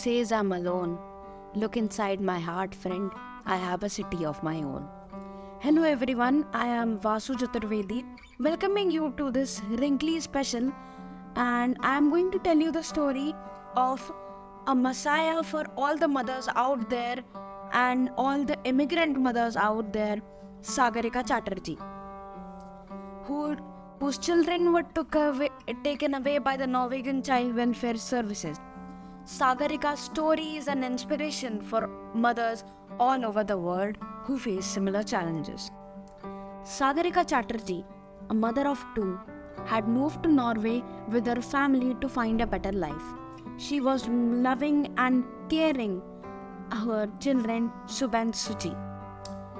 says 0.00 0.32
I'm 0.32 0.52
alone? 0.52 0.98
Look 1.54 1.76
inside 1.76 2.20
my 2.22 2.38
heart, 2.38 2.74
friend. 2.74 3.10
I 3.44 3.56
have 3.56 3.82
a 3.82 3.88
city 3.88 4.24
of 4.24 4.42
my 4.42 4.56
own. 4.56 4.88
Hello 5.60 5.82
everyone, 5.82 6.46
I 6.54 6.68
am 6.68 6.98
Vasu 6.98 7.34
Chaturvedi, 7.40 7.98
welcoming 8.38 8.90
you 8.90 9.12
to 9.18 9.30
this 9.30 9.60
wrinkly 9.80 10.18
special, 10.20 10.72
and 11.36 11.76
I 11.80 11.98
am 11.98 12.08
going 12.08 12.30
to 12.30 12.38
tell 12.38 12.56
you 12.56 12.72
the 12.72 12.82
story 12.82 13.34
of 13.76 14.10
a 14.66 14.74
messiah 14.74 15.42
for 15.42 15.66
all 15.76 15.98
the 15.98 16.08
mothers 16.08 16.48
out 16.54 16.88
there 16.88 17.18
and 17.72 18.10
all 18.16 18.42
the 18.52 18.58
immigrant 18.64 19.20
mothers 19.20 19.54
out 19.56 19.92
there, 19.92 20.22
Sagarika 20.62 21.26
Chatterjee, 21.28 21.78
who 23.24 23.56
whose 24.00 24.16
children 24.16 24.72
were 24.72 24.82
took 24.94 25.14
away, 25.14 25.50
taken 25.84 26.14
away 26.14 26.38
by 26.38 26.56
the 26.56 26.66
Norwegian 26.66 27.22
Child 27.22 27.54
Welfare 27.54 27.96
Services. 27.96 28.58
Sagarika's 29.30 30.00
story 30.00 30.56
is 30.56 30.66
an 30.66 30.82
inspiration 30.82 31.60
for 31.62 31.88
mothers 32.12 32.64
all 32.98 33.24
over 33.24 33.44
the 33.44 33.56
world 33.56 33.96
who 34.24 34.36
face 34.36 34.66
similar 34.66 35.04
challenges. 35.04 35.70
Sagarika 36.64 37.24
Chatterjee, 37.24 37.84
a 38.30 38.34
mother 38.34 38.66
of 38.66 38.84
two, 38.96 39.20
had 39.66 39.86
moved 39.86 40.24
to 40.24 40.28
Norway 40.28 40.82
with 41.08 41.26
her 41.26 41.40
family 41.40 41.94
to 42.00 42.08
find 42.08 42.40
a 42.40 42.46
better 42.46 42.72
life. 42.72 43.06
She 43.56 43.80
was 43.80 44.08
loving 44.08 44.92
and 44.98 45.24
caring 45.48 46.02
her 46.72 47.08
children 47.20 47.70
Shubh 47.86 48.14
and 48.14 48.34
Suchi. 48.34 48.74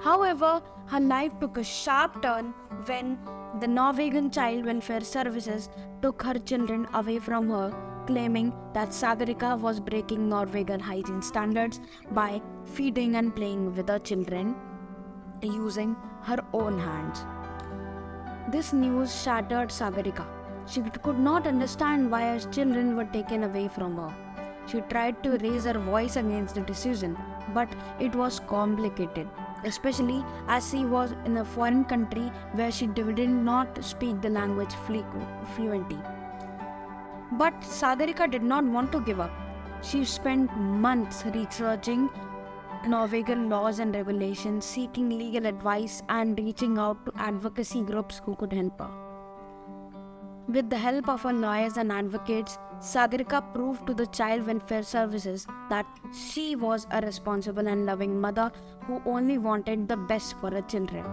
However, 0.00 0.62
her 0.86 1.00
life 1.00 1.32
took 1.40 1.58
a 1.58 1.64
sharp 1.64 2.22
turn 2.22 2.54
when 2.84 3.18
the 3.58 3.66
Norwegian 3.66 4.30
Child 4.30 4.64
Welfare 4.64 5.00
Services 5.00 5.68
took 6.02 6.22
her 6.22 6.38
children 6.38 6.86
away 6.94 7.18
from 7.18 7.50
her, 7.50 7.74
claiming 8.06 8.52
that 8.74 8.90
Sagarika 8.90 9.58
was 9.58 9.80
breaking 9.80 10.28
Norwegian 10.28 10.80
hygiene 10.80 11.22
standards 11.22 11.80
by 12.10 12.40
feeding 12.64 13.16
and 13.16 13.34
playing 13.34 13.74
with 13.74 13.88
her 13.88 13.98
children 13.98 14.54
using 15.42 15.96
her 16.22 16.38
own 16.52 16.78
hands. 16.78 17.24
This 18.50 18.72
news 18.72 19.22
shattered 19.22 19.68
Sagarika. 19.68 20.26
She 20.66 20.82
could 21.02 21.18
not 21.18 21.46
understand 21.46 22.10
why 22.10 22.22
her 22.22 22.50
children 22.50 22.96
were 22.96 23.04
taken 23.04 23.44
away 23.44 23.68
from 23.68 23.96
her. 23.96 24.14
She 24.66 24.80
tried 24.82 25.22
to 25.22 25.38
raise 25.38 25.64
her 25.64 25.78
voice 25.78 26.16
against 26.16 26.54
the 26.56 26.62
decision, 26.62 27.16
but 27.54 27.68
it 28.00 28.14
was 28.14 28.40
complicated 28.40 29.28
especially 29.64 30.24
as 30.48 30.70
she 30.70 30.84
was 30.84 31.12
in 31.24 31.36
a 31.38 31.44
foreign 31.44 31.84
country 31.84 32.30
where 32.52 32.70
she 32.70 32.86
did 32.86 33.18
not 33.28 33.82
speak 33.84 34.20
the 34.20 34.30
language 34.30 34.72
fluently. 34.86 35.98
But 37.32 37.60
Sagarika 37.62 38.30
did 38.30 38.42
not 38.42 38.64
want 38.64 38.92
to 38.92 39.00
give 39.00 39.20
up. 39.20 39.32
She 39.82 40.04
spent 40.04 40.56
months 40.56 41.24
researching 41.34 42.08
Norwegian 42.86 43.48
laws 43.48 43.80
and 43.80 43.94
regulations, 43.94 44.64
seeking 44.64 45.10
legal 45.10 45.46
advice, 45.46 46.02
and 46.08 46.38
reaching 46.38 46.78
out 46.78 47.04
to 47.06 47.12
advocacy 47.16 47.82
groups 47.82 48.20
who 48.24 48.36
could 48.36 48.52
help 48.52 48.78
her. 48.78 48.90
With 50.48 50.70
the 50.70 50.78
help 50.78 51.08
of 51.08 51.22
her 51.22 51.32
lawyers 51.32 51.76
and 51.76 51.90
advocates, 51.90 52.56
Sagarika 52.78 53.42
proved 53.52 53.86
to 53.88 53.94
the 53.94 54.06
Child 54.06 54.46
Welfare 54.46 54.84
Services 54.84 55.46
that 55.68 55.86
she 56.14 56.54
was 56.54 56.86
a 56.92 57.00
responsible 57.00 57.66
and 57.66 57.84
loving 57.84 58.20
mother 58.20 58.52
who 58.86 59.02
only 59.04 59.38
wanted 59.38 59.88
the 59.88 59.96
best 59.96 60.36
for 60.38 60.52
her 60.52 60.62
children. 60.62 61.04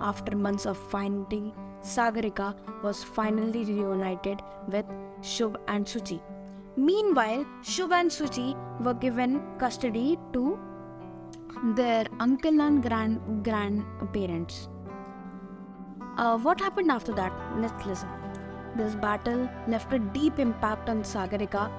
After 0.00 0.36
months 0.36 0.66
of 0.66 0.76
finding, 0.76 1.54
Sagarika 1.86 2.54
was 2.82 3.02
finally 3.04 3.64
reunited 3.64 4.42
with 4.68 4.86
Shubh 5.20 5.56
and 5.68 5.86
Suchi. 5.86 6.20
Meanwhile, 6.76 7.44
Shubh 7.62 7.92
and 7.92 8.10
Suchi 8.10 8.56
were 8.80 8.94
given 8.94 9.40
custody 9.58 10.18
to 10.32 10.58
their 11.76 12.06
uncle 12.20 12.60
and 12.60 12.82
grand 12.82 13.44
grandparents. 13.44 14.68
Uh, 16.18 16.36
what 16.38 16.60
happened 16.60 16.90
after 16.90 17.12
that? 17.12 17.32
Let's 17.58 17.86
listen. 17.86 18.08
This 18.76 18.94
battle 18.94 19.48
left 19.68 19.92
a 19.92 19.98
deep 19.98 20.38
impact 20.38 20.88
on 20.88 21.02
Sagarika, 21.02 21.70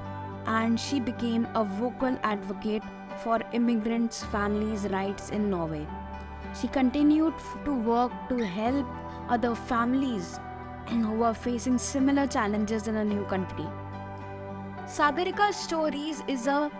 and 0.45 0.79
she 0.79 0.99
became 0.99 1.47
a 1.53 1.63
vocal 1.63 2.17
advocate 2.23 2.83
for 3.23 3.39
immigrants' 3.51 4.23
families' 4.23 4.87
rights 4.89 5.29
in 5.31 5.49
Norway. 5.49 5.85
She 6.59 6.67
continued 6.67 7.33
to 7.65 7.73
work 7.73 8.11
to 8.29 8.37
help 8.37 8.85
other 9.29 9.53
families 9.55 10.39
who 10.89 11.21
are 11.23 11.33
facing 11.33 11.77
similar 11.77 12.25
challenges 12.27 12.87
in 12.87 12.95
a 12.97 13.05
new 13.05 13.25
country. 13.25 13.65
Sagarika's 14.85 15.55
stories 15.55 16.23
is 16.27 16.47
a 16.47 16.71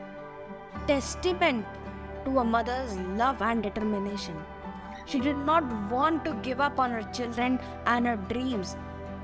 testament 0.87 1.65
to 2.25 2.39
a 2.39 2.43
mother's 2.43 2.97
love 3.21 3.41
and 3.41 3.61
determination. 3.63 4.35
She 5.05 5.19
did 5.19 5.37
not 5.37 5.63
want 5.91 6.25
to 6.25 6.33
give 6.35 6.59
up 6.59 6.79
on 6.79 6.91
her 6.91 7.03
children 7.13 7.59
and 7.85 8.05
her 8.05 8.15
dreams 8.15 8.75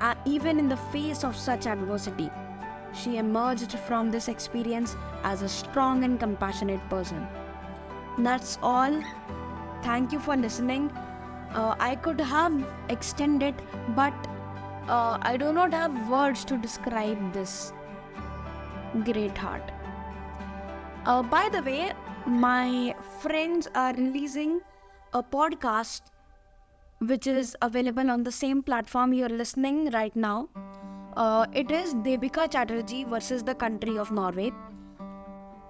uh, 0.01 0.15
even 0.25 0.59
in 0.59 0.67
the 0.67 0.77
face 0.77 1.23
of 1.23 1.35
such 1.35 1.65
adversity. 1.65 2.29
She 2.93 3.17
emerged 3.17 3.77
from 3.79 4.11
this 4.11 4.27
experience 4.27 4.95
as 5.23 5.41
a 5.41 5.49
strong 5.49 6.03
and 6.03 6.19
compassionate 6.19 6.87
person. 6.89 7.25
That's 8.17 8.57
all. 8.61 9.01
Thank 9.81 10.11
you 10.11 10.19
for 10.19 10.35
listening. 10.37 10.91
Uh, 11.53 11.75
I 11.79 11.95
could 11.95 12.19
have 12.19 12.53
extended, 12.89 13.55
but 13.95 14.13
uh, 14.87 15.17
I 15.21 15.37
do 15.37 15.53
not 15.53 15.73
have 15.73 16.09
words 16.09 16.43
to 16.45 16.57
describe 16.57 17.33
this 17.33 17.73
great 19.05 19.37
heart. 19.37 19.71
Uh, 21.05 21.21
by 21.21 21.49
the 21.49 21.61
way, 21.61 21.91
my 22.25 22.95
friends 23.19 23.67
are 23.75 23.93
releasing 23.93 24.61
a 25.13 25.21
podcast 25.21 26.01
which 26.99 27.27
is 27.27 27.55
available 27.61 28.09
on 28.09 28.23
the 28.23 28.31
same 28.31 28.63
platform 28.63 29.13
you're 29.13 29.29
listening 29.29 29.89
right 29.91 30.15
now. 30.15 30.47
Uh, 31.15 31.45
it 31.53 31.69
is 31.69 31.93
Debika 31.95 32.51
Chatterjee 32.51 33.03
versus 33.03 33.43
the 33.43 33.53
country 33.53 33.97
of 33.97 34.11
Norway. 34.11 34.51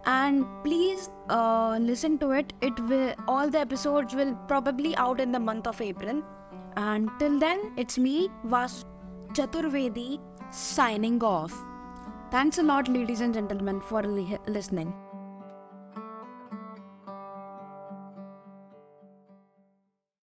And 0.05 0.45
please 0.63 1.09
uh, 1.29 1.77
listen 1.79 2.17
to 2.19 2.31
it. 2.31 2.53
It 2.61 2.77
will 2.87 3.13
all 3.27 3.49
the 3.49 3.59
episodes 3.59 4.13
will 4.13 4.35
probably 4.47 4.95
out 4.97 5.21
in 5.21 5.31
the 5.31 5.39
month 5.39 5.67
of 5.67 5.81
April. 5.81 6.21
And 6.75 7.09
till 7.19 7.39
then, 7.39 7.73
it's 7.77 7.97
me, 7.97 8.29
Vas 8.43 8.85
Chaturvedi, 9.33 10.19
signing 10.51 11.23
off. 11.23 11.53
Thanks 12.31 12.57
a 12.57 12.63
lot, 12.63 12.87
ladies 12.87 13.21
and 13.21 13.33
gentlemen, 13.33 13.79
for 13.79 14.03
li- 14.03 14.39
listening. 14.47 14.93